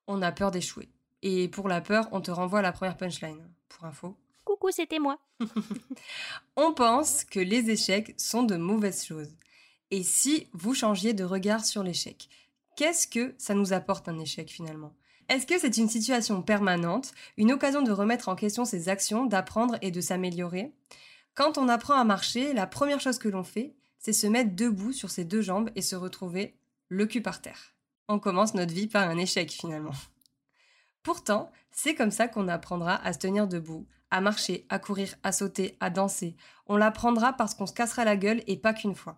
On 0.07 0.21
a 0.21 0.31
peur 0.31 0.51
d'échouer. 0.51 0.89
Et 1.23 1.47
pour 1.47 1.67
la 1.67 1.81
peur, 1.81 2.07
on 2.11 2.21
te 2.21 2.31
renvoie 2.31 2.59
à 2.59 2.63
la 2.63 2.71
première 2.71 2.97
punchline. 2.97 3.47
Pour 3.69 3.85
info. 3.85 4.15
Coucou, 4.43 4.71
c'était 4.71 4.99
moi. 4.99 5.19
On 6.55 6.73
pense 6.73 7.23
que 7.23 7.39
les 7.39 7.69
échecs 7.69 8.13
sont 8.17 8.43
de 8.43 8.55
mauvaises 8.55 9.05
choses. 9.05 9.35
Et 9.91 10.03
si 10.03 10.47
vous 10.53 10.73
changiez 10.73 11.13
de 11.13 11.23
regard 11.23 11.63
sur 11.63 11.83
l'échec 11.83 12.27
Qu'est-ce 12.75 13.07
que 13.07 13.35
ça 13.37 13.53
nous 13.53 13.73
apporte 13.73 14.07
un 14.09 14.17
échec 14.17 14.49
finalement? 14.49 14.93
Est-ce 15.31 15.47
que 15.47 15.57
c'est 15.57 15.77
une 15.77 15.87
situation 15.87 16.41
permanente, 16.41 17.13
une 17.37 17.53
occasion 17.53 17.81
de 17.81 17.93
remettre 17.93 18.27
en 18.27 18.35
question 18.35 18.65
ses 18.65 18.89
actions, 18.89 19.25
d'apprendre 19.25 19.77
et 19.81 19.89
de 19.89 20.01
s'améliorer? 20.01 20.73
Quand 21.35 21.57
on 21.57 21.69
apprend 21.69 21.93
à 21.93 22.03
marcher, 22.03 22.51
la 22.51 22.67
première 22.67 22.99
chose 22.99 23.17
que 23.17 23.29
l'on 23.29 23.45
fait, 23.45 23.73
c'est 23.97 24.11
se 24.11 24.27
mettre 24.27 24.57
debout 24.57 24.91
sur 24.91 25.09
ses 25.09 25.23
deux 25.23 25.41
jambes 25.41 25.69
et 25.77 25.81
se 25.81 25.95
retrouver 25.95 26.57
le 26.89 27.05
cul 27.05 27.21
par 27.21 27.41
terre. 27.41 27.73
On 28.09 28.19
commence 28.19 28.55
notre 28.55 28.73
vie 28.73 28.87
par 28.87 29.07
un 29.07 29.17
échec 29.17 29.49
finalement. 29.53 29.93
Pourtant, 31.01 31.49
c'est 31.71 31.95
comme 31.95 32.11
ça 32.11 32.27
qu'on 32.27 32.49
apprendra 32.49 32.95
à 33.01 33.13
se 33.13 33.19
tenir 33.19 33.47
debout, 33.47 33.87
à 34.09 34.19
marcher, 34.19 34.65
à 34.67 34.79
courir, 34.79 35.15
à 35.23 35.31
sauter, 35.31 35.77
à 35.79 35.89
danser. 35.89 36.35
On 36.67 36.75
l'apprendra 36.75 37.31
parce 37.31 37.55
qu'on 37.55 37.67
se 37.67 37.73
cassera 37.73 38.03
la 38.03 38.17
gueule 38.17 38.43
et 38.47 38.57
pas 38.57 38.73
qu'une 38.73 38.95
fois. 38.95 39.17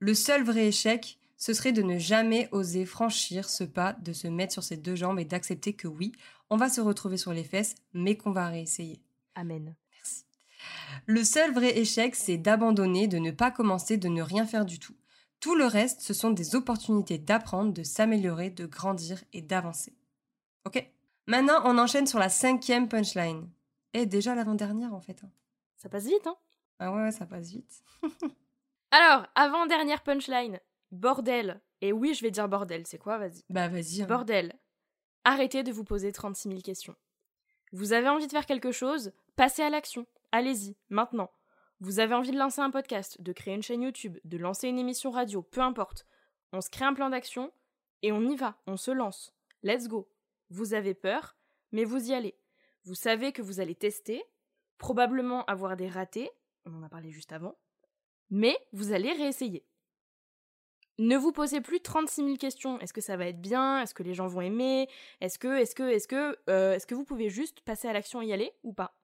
Le 0.00 0.14
seul 0.14 0.42
vrai 0.42 0.66
échec, 0.66 1.16
ce 1.44 1.52
serait 1.52 1.72
de 1.72 1.82
ne 1.82 1.98
jamais 1.98 2.48
oser 2.52 2.86
franchir 2.86 3.50
ce 3.50 3.64
pas, 3.64 3.92
de 4.00 4.14
se 4.14 4.26
mettre 4.26 4.54
sur 4.54 4.62
ses 4.62 4.78
deux 4.78 4.94
jambes 4.94 5.20
et 5.20 5.26
d'accepter 5.26 5.74
que 5.74 5.86
oui, 5.86 6.12
on 6.48 6.56
va 6.56 6.70
se 6.70 6.80
retrouver 6.80 7.18
sur 7.18 7.34
les 7.34 7.44
fesses, 7.44 7.74
mais 7.92 8.16
qu'on 8.16 8.30
va 8.30 8.48
réessayer. 8.48 9.02
Amen. 9.34 9.74
Merci. 9.92 10.24
Le 11.04 11.22
seul 11.22 11.52
vrai 11.52 11.76
échec, 11.76 12.14
c'est 12.14 12.38
d'abandonner, 12.38 13.08
de 13.08 13.18
ne 13.18 13.30
pas 13.30 13.50
commencer, 13.50 13.98
de 13.98 14.08
ne 14.08 14.22
rien 14.22 14.46
faire 14.46 14.64
du 14.64 14.78
tout. 14.78 14.94
Tout 15.38 15.54
le 15.54 15.66
reste, 15.66 16.00
ce 16.00 16.14
sont 16.14 16.30
des 16.30 16.54
opportunités 16.56 17.18
d'apprendre, 17.18 17.74
de 17.74 17.82
s'améliorer, 17.82 18.48
de 18.48 18.64
grandir 18.64 19.22
et 19.34 19.42
d'avancer. 19.42 19.94
Ok? 20.64 20.82
Maintenant, 21.26 21.60
on 21.66 21.76
enchaîne 21.76 22.06
sur 22.06 22.18
la 22.18 22.30
cinquième 22.30 22.88
punchline. 22.88 23.50
Et 23.92 24.06
déjà 24.06 24.34
l'avant-dernière, 24.34 24.94
en 24.94 25.00
fait. 25.02 25.22
hein. 25.22 25.30
Ça 25.76 25.90
passe 25.90 26.06
vite, 26.06 26.26
hein? 26.26 26.36
Ah 26.78 26.90
ouais, 26.90 27.02
ouais, 27.02 27.12
ça 27.12 27.26
passe 27.26 27.50
vite. 27.50 27.84
Alors, 28.90 29.26
avant-dernière 29.34 30.02
punchline. 30.02 30.58
Bordel. 30.94 31.60
Et 31.80 31.92
oui, 31.92 32.14
je 32.14 32.22
vais 32.22 32.30
dire 32.30 32.48
bordel, 32.48 32.86
c'est 32.86 32.98
quoi 32.98 33.18
Vas-y. 33.18 33.42
Bah 33.50 33.68
vas-y. 33.68 34.02
hein. 34.02 34.06
Bordel. 34.06 34.52
Arrêtez 35.24 35.62
de 35.62 35.72
vous 35.72 35.84
poser 35.84 36.12
36 36.12 36.48
000 36.48 36.60
questions. 36.60 36.94
Vous 37.72 37.92
avez 37.92 38.08
envie 38.08 38.26
de 38.26 38.32
faire 38.32 38.46
quelque 38.46 38.72
chose? 38.72 39.12
Passez 39.36 39.62
à 39.62 39.70
l'action. 39.70 40.06
Allez-y, 40.32 40.76
maintenant. 40.88 41.30
Vous 41.80 41.98
avez 41.98 42.14
envie 42.14 42.30
de 42.30 42.38
lancer 42.38 42.60
un 42.60 42.70
podcast, 42.70 43.20
de 43.20 43.32
créer 43.32 43.54
une 43.54 43.62
chaîne 43.62 43.82
YouTube, 43.82 44.18
de 44.24 44.38
lancer 44.38 44.68
une 44.68 44.78
émission 44.78 45.10
radio, 45.10 45.42
peu 45.42 45.60
importe. 45.60 46.06
On 46.52 46.60
se 46.60 46.70
crée 46.70 46.84
un 46.84 46.94
plan 46.94 47.10
d'action 47.10 47.52
et 48.02 48.12
on 48.12 48.22
y 48.22 48.36
va, 48.36 48.56
on 48.66 48.76
se 48.76 48.90
lance. 48.92 49.34
Let's 49.62 49.88
go. 49.88 50.08
Vous 50.50 50.74
avez 50.74 50.94
peur, 50.94 51.36
mais 51.72 51.84
vous 51.84 52.10
y 52.10 52.14
allez. 52.14 52.36
Vous 52.84 52.94
savez 52.94 53.32
que 53.32 53.42
vous 53.42 53.60
allez 53.60 53.74
tester, 53.74 54.22
probablement 54.78 55.44
avoir 55.46 55.76
des 55.76 55.88
ratés, 55.88 56.30
on 56.66 56.74
en 56.74 56.82
a 56.82 56.88
parlé 56.88 57.10
juste 57.10 57.32
avant, 57.32 57.56
mais 58.30 58.56
vous 58.72 58.92
allez 58.92 59.12
réessayer. 59.12 59.66
Ne 60.98 61.16
vous 61.16 61.32
posez 61.32 61.60
plus 61.60 61.80
36 61.80 62.24
000 62.24 62.36
questions. 62.36 62.78
Est-ce 62.78 62.92
que 62.92 63.00
ça 63.00 63.16
va 63.16 63.26
être 63.26 63.40
bien? 63.40 63.80
Est-ce 63.82 63.94
que 63.94 64.04
les 64.04 64.14
gens 64.14 64.28
vont 64.28 64.40
aimer? 64.40 64.88
Est-ce 65.20 65.38
que, 65.38 65.58
est-ce 65.58 65.74
que, 65.74 65.82
est-ce 65.82 66.06
que, 66.06 66.38
euh, 66.48 66.74
est-ce 66.74 66.86
que 66.86 66.94
vous 66.94 67.04
pouvez 67.04 67.30
juste 67.30 67.60
passer 67.62 67.88
à 67.88 67.92
l'action 67.92 68.22
et 68.22 68.26
y 68.26 68.32
aller 68.32 68.52
ou 68.62 68.72
pas? 68.72 68.96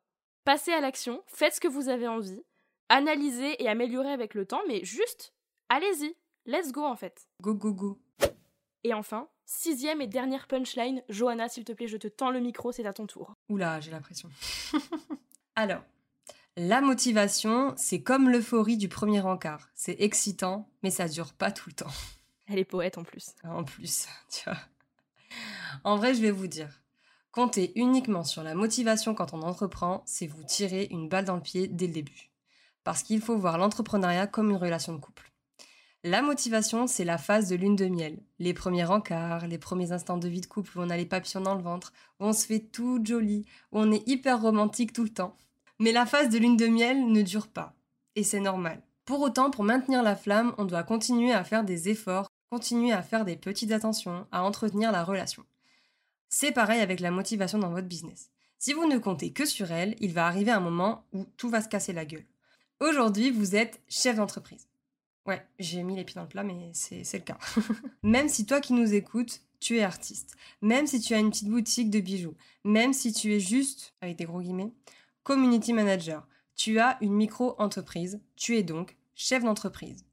Passez 0.44 0.72
à 0.72 0.80
l'action, 0.80 1.22
faites 1.26 1.54
ce 1.54 1.60
que 1.60 1.68
vous 1.68 1.88
avez 1.88 2.06
envie, 2.06 2.42
analysez 2.88 3.62
et 3.62 3.68
améliorez 3.68 4.12
avec 4.12 4.34
le 4.34 4.46
temps, 4.46 4.62
mais 4.68 4.84
juste, 4.84 5.34
allez-y, 5.68 6.14
let's 6.46 6.72
go 6.72 6.84
en 6.84 6.96
fait. 6.96 7.28
Go, 7.42 7.54
go, 7.54 7.72
go. 7.72 7.98
Et 8.84 8.94
enfin, 8.94 9.28
sixième 9.44 10.00
et 10.00 10.06
dernière 10.06 10.46
punchline, 10.46 11.02
Johanna, 11.08 11.48
s'il 11.48 11.64
te 11.64 11.72
plaît, 11.72 11.88
je 11.88 11.98
te 11.98 12.08
tends 12.08 12.30
le 12.30 12.40
micro, 12.40 12.72
c'est 12.72 12.86
à 12.86 12.92
ton 12.92 13.06
tour. 13.06 13.34
Oula, 13.48 13.80
j'ai 13.80 13.90
l'impression. 13.90 14.30
Alors, 15.56 15.82
la 16.56 16.80
motivation, 16.80 17.74
c'est 17.76 18.02
comme 18.02 18.28
l'euphorie 18.28 18.76
du 18.76 18.88
premier 18.88 19.20
encart. 19.20 19.70
C'est 19.74 19.96
excitant, 20.00 20.68
mais 20.82 20.90
ça 20.90 21.08
dure 21.08 21.32
pas 21.32 21.52
tout 21.52 21.68
le 21.68 21.74
temps. 21.74 21.90
Elle 22.48 22.58
est 22.58 22.64
poète 22.64 22.98
en 22.98 23.04
plus. 23.04 23.34
En 23.44 23.64
plus, 23.64 24.06
tu 24.30 24.44
vois. 24.44 24.58
En 25.84 25.96
vrai, 25.96 26.14
je 26.14 26.20
vais 26.20 26.32
vous 26.32 26.48
dire, 26.48 26.82
compter 27.30 27.72
uniquement 27.76 28.24
sur 28.24 28.42
la 28.42 28.54
motivation 28.54 29.14
quand 29.14 29.32
on 29.32 29.42
entreprend, 29.42 30.02
c'est 30.06 30.26
vous 30.26 30.42
tirer 30.42 30.88
une 30.90 31.08
balle 31.08 31.24
dans 31.24 31.36
le 31.36 31.42
pied 31.42 31.68
dès 31.68 31.86
le 31.86 31.92
début. 31.92 32.30
Parce 32.82 33.02
qu'il 33.02 33.20
faut 33.20 33.36
voir 33.36 33.56
l'entrepreneuriat 33.56 34.26
comme 34.26 34.50
une 34.50 34.56
relation 34.56 34.92
de 34.92 34.98
couple. 34.98 35.30
La 36.02 36.22
motivation, 36.22 36.86
c'est 36.86 37.04
la 37.04 37.18
phase 37.18 37.48
de 37.48 37.56
lune 37.56 37.76
de 37.76 37.86
miel. 37.86 38.18
Les 38.38 38.54
premiers 38.54 38.86
encarts, 38.86 39.46
les 39.46 39.58
premiers 39.58 39.92
instants 39.92 40.16
de 40.16 40.28
vie 40.28 40.40
de 40.40 40.46
couple 40.46 40.78
où 40.78 40.80
on 40.82 40.88
a 40.90 40.96
les 40.96 41.04
papillons 41.04 41.42
dans 41.42 41.54
le 41.54 41.62
ventre, 41.62 41.92
où 42.18 42.24
on 42.24 42.32
se 42.32 42.46
fait 42.46 42.60
tout 42.60 43.04
joli, 43.04 43.44
où 43.70 43.80
on 43.80 43.92
est 43.92 44.08
hyper 44.08 44.40
romantique 44.40 44.94
tout 44.94 45.04
le 45.04 45.10
temps. 45.10 45.36
Mais 45.80 45.92
la 45.92 46.04
phase 46.04 46.28
de 46.28 46.36
lune 46.36 46.58
de 46.58 46.66
miel 46.66 47.10
ne 47.10 47.22
dure 47.22 47.48
pas. 47.48 47.74
Et 48.14 48.22
c'est 48.22 48.38
normal. 48.38 48.82
Pour 49.06 49.20
autant, 49.20 49.50
pour 49.50 49.64
maintenir 49.64 50.02
la 50.02 50.14
flamme, 50.14 50.54
on 50.58 50.66
doit 50.66 50.82
continuer 50.82 51.32
à 51.32 51.42
faire 51.42 51.64
des 51.64 51.88
efforts, 51.88 52.28
continuer 52.50 52.92
à 52.92 53.02
faire 53.02 53.24
des 53.24 53.36
petites 53.36 53.72
attentions, 53.72 54.26
à 54.30 54.44
entretenir 54.44 54.92
la 54.92 55.02
relation. 55.02 55.42
C'est 56.28 56.52
pareil 56.52 56.82
avec 56.82 57.00
la 57.00 57.10
motivation 57.10 57.58
dans 57.58 57.70
votre 57.70 57.88
business. 57.88 58.30
Si 58.58 58.74
vous 58.74 58.86
ne 58.86 58.98
comptez 58.98 59.32
que 59.32 59.46
sur 59.46 59.72
elle, 59.72 59.96
il 60.00 60.12
va 60.12 60.26
arriver 60.26 60.50
un 60.50 60.60
moment 60.60 61.06
où 61.14 61.24
tout 61.38 61.48
va 61.48 61.62
se 61.62 61.68
casser 61.68 61.94
la 61.94 62.04
gueule. 62.04 62.26
Aujourd'hui, 62.80 63.30
vous 63.30 63.56
êtes 63.56 63.80
chef 63.88 64.16
d'entreprise. 64.16 64.68
Ouais, 65.24 65.42
j'ai 65.58 65.82
mis 65.82 65.96
les 65.96 66.04
pieds 66.04 66.16
dans 66.16 66.22
le 66.22 66.28
plat, 66.28 66.42
mais 66.42 66.70
c'est 66.74 67.04
le 67.14 67.24
cas. 67.24 67.38
même 68.02 68.28
si 68.28 68.44
toi 68.44 68.60
qui 68.60 68.74
nous 68.74 68.92
écoutes, 68.92 69.40
tu 69.60 69.78
es 69.78 69.82
artiste, 69.82 70.34
même 70.60 70.86
si 70.86 71.00
tu 71.00 71.14
as 71.14 71.18
une 71.18 71.30
petite 71.30 71.48
boutique 71.48 71.90
de 71.90 72.00
bijoux, 72.00 72.34
même 72.64 72.92
si 72.92 73.12
tu 73.14 73.32
es 73.34 73.40
juste, 73.40 73.94
avec 74.02 74.16
des 74.16 74.24
gros 74.24 74.40
guillemets, 74.40 74.72
community 75.22 75.72
manager, 75.72 76.26
tu 76.56 76.78
as 76.78 76.98
une 77.00 77.14
micro-entreprise, 77.14 78.20
tu 78.36 78.56
es 78.56 78.62
donc 78.62 78.96
chef 79.14 79.42
d'entreprise. 79.42 80.04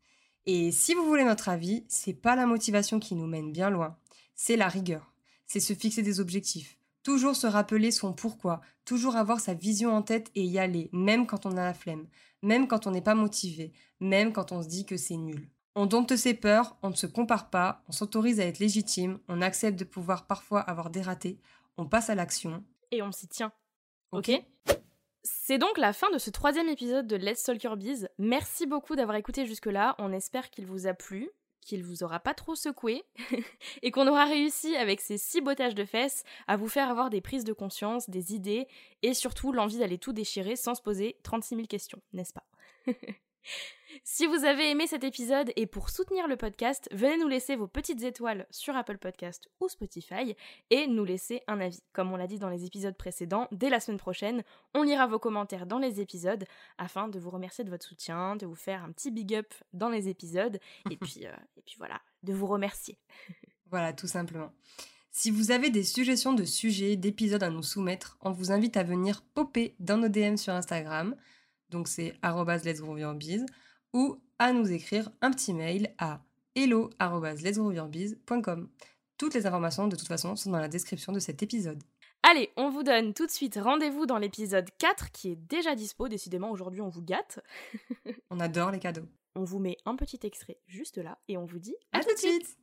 Et 0.45 0.71
si 0.71 0.93
vous 0.93 1.05
voulez 1.05 1.25
notre 1.25 1.49
avis, 1.49 1.85
c'est 1.89 2.13
pas 2.13 2.35
la 2.35 2.45
motivation 2.45 2.99
qui 2.99 3.15
nous 3.15 3.27
mène 3.27 3.51
bien 3.51 3.69
loin, 3.69 3.97
c'est 4.35 4.55
la 4.55 4.69
rigueur. 4.69 5.13
C'est 5.45 5.59
se 5.59 5.73
fixer 5.73 6.01
des 6.01 6.19
objectifs, 6.19 6.77
toujours 7.03 7.35
se 7.35 7.47
rappeler 7.47 7.91
son 7.91 8.13
pourquoi, 8.13 8.61
toujours 8.85 9.15
avoir 9.15 9.39
sa 9.39 9.53
vision 9.53 9.93
en 9.93 10.01
tête 10.01 10.31
et 10.35 10.43
y 10.43 10.59
aller, 10.59 10.89
même 10.93 11.25
quand 11.25 11.45
on 11.45 11.57
a 11.57 11.63
la 11.63 11.73
flemme, 11.73 12.07
même 12.41 12.67
quand 12.67 12.87
on 12.87 12.91
n'est 12.91 13.01
pas 13.01 13.15
motivé, 13.15 13.73
même 13.99 14.33
quand 14.33 14.51
on 14.51 14.61
se 14.61 14.67
dit 14.67 14.85
que 14.85 14.97
c'est 14.97 15.17
nul. 15.17 15.49
On 15.75 15.85
dompte 15.85 16.15
ses 16.15 16.33
peurs, 16.33 16.77
on 16.81 16.89
ne 16.89 16.95
se 16.95 17.07
compare 17.07 17.49
pas, 17.49 17.83
on 17.87 17.91
s'autorise 17.91 18.39
à 18.39 18.45
être 18.45 18.59
légitime, 18.59 19.19
on 19.27 19.41
accepte 19.41 19.77
de 19.77 19.83
pouvoir 19.83 20.27
parfois 20.27 20.61
avoir 20.61 20.89
des 20.89 21.01
ratés, 21.01 21.39
on 21.77 21.85
passe 21.85 22.09
à 22.09 22.15
l'action. 22.15 22.63
Et 22.91 23.01
on 23.01 23.11
s'y 23.11 23.27
tient. 23.27 23.51
Ok, 24.11 24.31
C'est 25.23 25.57
donc 25.57 25.77
la 25.77 25.93
fin 25.93 26.09
de 26.11 26.17
ce 26.17 26.29
troisième 26.29 26.69
épisode 26.69 27.07
de 27.07 27.15
Let's 27.15 27.43
Talk 27.43 27.65
Biz. 27.77 28.09
Merci 28.17 28.65
beaucoup 28.65 28.95
d'avoir 28.95 29.17
écouté 29.17 29.45
jusque-là. 29.45 29.95
On 29.99 30.11
espère 30.11 30.49
qu'il 30.49 30.65
vous 30.65 30.87
a 30.87 30.93
plu, 30.93 31.29
qu'il 31.61 31.83
vous 31.83 32.03
aura 32.03 32.19
pas 32.19 32.33
trop 32.33 32.55
secoué, 32.55 33.03
et 33.81 33.91
qu'on 33.91 34.07
aura 34.07 34.25
réussi 34.25 34.75
avec 34.75 35.01
ces 35.01 35.17
six 35.17 35.41
bottages 35.41 35.75
de 35.75 35.85
fesses 35.85 36.23
à 36.47 36.55
vous 36.55 36.69
faire 36.69 36.89
avoir 36.89 37.09
des 37.09 37.21
prises 37.21 37.43
de 37.43 37.53
conscience, 37.53 38.09
des 38.09 38.33
idées, 38.33 38.67
et 39.01 39.13
surtout 39.13 39.51
l'envie 39.51 39.79
d'aller 39.79 39.97
tout 39.97 40.13
déchirer 40.13 40.55
sans 40.55 40.75
se 40.75 40.81
poser 40.81 41.17
36 41.23 41.55
000 41.55 41.67
questions, 41.67 42.01
n'est-ce 42.13 42.33
pas? 42.33 42.45
Si 44.03 44.25
vous 44.25 44.45
avez 44.45 44.69
aimé 44.69 44.87
cet 44.87 45.03
épisode 45.03 45.51
et 45.55 45.65
pour 45.65 45.89
soutenir 45.89 46.27
le 46.27 46.37
podcast, 46.37 46.87
venez 46.91 47.17
nous 47.17 47.27
laisser 47.27 47.55
vos 47.55 47.67
petites 47.67 48.03
étoiles 48.03 48.45
sur 48.49 48.75
Apple 48.75 48.97
Podcast 48.97 49.49
ou 49.59 49.69
Spotify 49.69 50.35
et 50.69 50.87
nous 50.87 51.05
laisser 51.05 51.41
un 51.47 51.59
avis. 51.59 51.81
Comme 51.93 52.11
on 52.11 52.17
l'a 52.17 52.27
dit 52.27 52.39
dans 52.39 52.49
les 52.49 52.65
épisodes 52.65 52.95
précédents, 52.95 53.47
dès 53.51 53.69
la 53.69 53.79
semaine 53.79 53.99
prochaine, 53.99 54.43
on 54.73 54.83
lira 54.83 55.07
vos 55.07 55.19
commentaires 55.19 55.65
dans 55.65 55.79
les 55.79 56.01
épisodes 56.01 56.45
afin 56.77 57.07
de 57.07 57.19
vous 57.19 57.29
remercier 57.29 57.63
de 57.63 57.69
votre 57.69 57.85
soutien, 57.85 58.35
de 58.35 58.45
vous 58.45 58.55
faire 58.55 58.83
un 58.83 58.91
petit 58.91 59.11
big 59.11 59.33
up 59.35 59.53
dans 59.73 59.89
les 59.89 60.09
épisodes 60.09 60.59
et 60.89 60.97
puis, 60.97 61.25
euh, 61.25 61.31
et 61.57 61.61
puis 61.61 61.75
voilà, 61.77 62.01
de 62.23 62.33
vous 62.33 62.47
remercier. 62.47 62.97
Voilà, 63.69 63.91
tout 63.91 64.07
simplement. 64.07 64.53
Si 65.11 65.29
vous 65.29 65.51
avez 65.51 65.69
des 65.69 65.83
suggestions 65.83 66.31
de 66.31 66.45
sujets, 66.45 66.95
d'épisodes 66.95 67.43
à 67.43 67.49
nous 67.49 67.63
soumettre, 67.63 68.17
on 68.21 68.31
vous 68.31 68.53
invite 68.53 68.77
à 68.77 68.83
venir 68.83 69.23
popper 69.33 69.75
dans 69.79 69.97
nos 69.97 70.07
DM 70.07 70.37
sur 70.37 70.53
Instagram, 70.53 71.17
donc 71.69 71.89
c'est 71.89 72.13
let's 72.23 72.79
ou 73.93 74.19
à 74.39 74.53
nous 74.53 74.71
écrire 74.71 75.09
un 75.21 75.31
petit 75.31 75.53
mail 75.53 75.93
à 75.97 76.21
hello 76.55 76.89
arobase 76.99 77.41
let's 77.41 77.57
grow 77.57 77.71
your 77.71 77.87
biz.com. 77.87 78.69
Toutes 79.17 79.33
les 79.33 79.47
informations, 79.47 79.87
de 79.87 79.95
toute 79.95 80.07
façon, 80.07 80.35
sont 80.35 80.51
dans 80.51 80.59
la 80.59 80.67
description 80.67 81.11
de 81.11 81.19
cet 81.19 81.41
épisode. 81.41 81.81
Allez, 82.23 82.51
on 82.57 82.69
vous 82.69 82.83
donne 82.83 83.13
tout 83.13 83.25
de 83.25 83.31
suite 83.31 83.57
rendez-vous 83.61 84.05
dans 84.05 84.17
l'épisode 84.17 84.69
4 84.77 85.11
qui 85.11 85.31
est 85.31 85.35
déjà 85.35 85.75
dispo. 85.75 86.07
Décidément, 86.07 86.51
aujourd'hui, 86.51 86.81
on 86.81 86.89
vous 86.89 87.01
gâte. 87.01 87.39
On 88.29 88.39
adore 88.39 88.71
les 88.71 88.79
cadeaux. 88.79 89.07
On 89.35 89.43
vous 89.43 89.59
met 89.59 89.77
un 89.85 89.95
petit 89.95 90.19
extrait 90.23 90.57
juste 90.67 90.97
là 90.97 91.19
et 91.27 91.37
on 91.37 91.45
vous 91.45 91.59
dit 91.59 91.75
À 91.93 92.01
tout 92.01 92.13
de 92.13 92.17
suite 92.17 92.57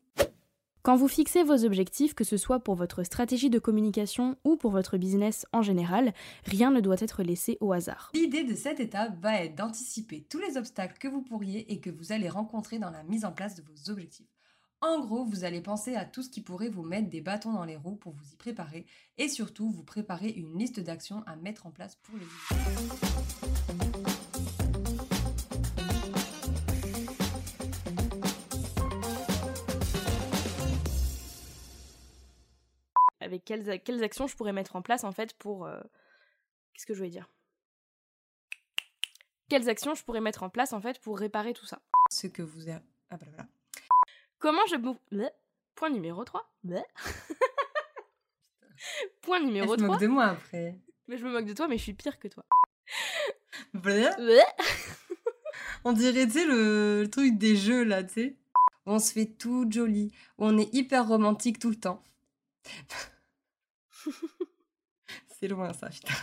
Quand 0.85 0.97
vous 0.97 1.09
fixez 1.09 1.43
vos 1.45 1.65
objectifs, 1.65 2.13
que 2.13 2.25
ce 2.25 2.37
soit 2.37 2.61
pour 2.61 2.75
votre 2.75 3.05
stratégie 3.05 3.49
de 3.49 3.59
communication 3.59 4.37
ou 4.45 4.57
pour 4.57 4.71
votre 4.71 4.99
business 4.99 5.47
en 5.55 5.63
général, 5.63 6.13
rien 6.45 6.71
ne 6.71 6.81
doit 6.81 7.01
être 7.01 7.23
laissé 7.23 7.57
au 7.63 7.73
hasard. 7.73 8.11
L'idée 8.13 8.45
de 8.45 8.55
cette 8.55 8.81
étape 8.81 9.19
va 9.19 9.43
être 9.43 9.55
d'anticiper 9.55 10.27
tous 10.29 10.41
les 10.41 10.59
obstacles 10.59 10.99
que 10.99 11.09
vous 11.09 11.23
pourriez 11.23 11.73
et 11.73 11.81
que 11.81 11.89
vous 11.89 12.13
allez 12.13 12.29
rencontrer 12.29 12.79
dans 12.79 12.91
la 12.91 13.03
mise 13.03 13.25
en 13.25 13.33
place 13.33 13.55
de 13.55 13.63
vos 13.63 13.91
objectifs. 13.91 14.29
En 14.83 15.01
gros, 15.01 15.25
vous 15.25 15.45
allez 15.45 15.63
penser 15.63 15.97
à 15.97 16.05
tout 16.05 16.23
ce 16.23 16.29
qui 16.29 16.43
pourrait 16.43 16.69
vous 16.69 16.83
mettre 16.83 17.09
des 17.09 17.23
bâtons 17.23 17.55
dans 17.55 17.65
les 17.65 17.77
roues 17.77 17.97
pour 17.97 18.13
vous 18.13 18.35
y 18.35 18.37
préparer 18.37 18.85
et 19.17 19.31
surtout 19.31 19.71
vous 19.71 19.85
préparer 19.85 20.29
une 20.29 20.59
liste 20.59 20.81
d'actions 20.81 21.23
à 21.27 21.35
mettre 21.37 21.65
en 21.67 21.71
place 21.71 21.97
pour 22.03 22.19
les 22.19 22.27
Avec 33.35 33.45
quelles, 33.45 33.81
quelles 33.83 34.05
actions 34.05 34.27
je 34.29 34.37
pourrais 34.37 34.53
mettre 34.53 34.77
en 34.77 34.83
place 34.83 35.03
en 35.03 35.11
fait 35.13 35.35
pour... 35.35 35.67
euh, 35.67 35.81
Qu'est-ce 36.73 36.87
que 36.87 36.95
je 36.95 36.99
voulais 36.99 37.11
dire? 37.11 37.29
Quelles 39.49 39.69
actions 39.69 39.95
je 39.97 40.05
pourrais 40.05 40.21
mettre 40.21 40.45
en 40.45 40.51
place 40.51 40.73
en 40.73 40.81
fait 40.81 41.01
pour 41.01 41.19
réparer 41.19 41.53
tout 41.53 41.67
ça? 41.67 41.83
Ce 42.11 42.29
que 42.29 42.43
vous 42.43 42.71
a... 42.71 42.81
Ah 43.11 43.17
bah 43.17 43.27
voilà. 43.29 43.47
Comment 44.39 44.65
je... 44.71 44.77
Bleh. 45.11 45.31
Point 45.75 45.91
numéro 45.91 46.25
3. 46.25 46.49
Point 49.23 49.39
Elle 49.39 49.47
numéro 49.47 49.73
se 49.73 49.79
3. 49.79 49.89
moque 49.89 50.01
de 50.01 50.07
moi 50.07 50.27
après. 50.27 50.79
Mais 51.09 51.17
je 51.19 51.25
me 51.25 51.33
moque 51.33 51.47
de 51.47 51.53
toi, 51.55 51.67
mais 51.67 51.77
je 51.77 51.83
suis 51.83 51.95
pire 51.95 52.19
que 52.21 52.29
toi. 52.29 52.45
Bleh. 53.73 54.11
Bleh. 54.17 54.43
On 55.85 55.93
dirait, 55.93 56.27
tu 56.27 56.33
sais, 56.35 56.47
le, 56.47 57.03
le 57.03 57.11
truc 57.11 57.37
des 57.37 57.57
jeux, 57.57 57.83
là, 57.85 58.05
tu 58.05 58.13
sais. 58.15 58.37
Où 58.87 58.93
on 58.93 58.99
se 59.01 59.13
fait 59.13 59.27
tout 59.27 59.67
joli, 59.71 60.13
où 60.39 60.47
on 60.47 60.57
est 60.59 60.73
hyper 60.75 61.09
romantique 61.09 61.59
tout 61.59 61.71
le 61.71 61.77
temps. 61.81 62.03
C'est 65.29 65.49
loin, 65.49 65.73
ça, 65.73 65.89
putain. 65.89 66.15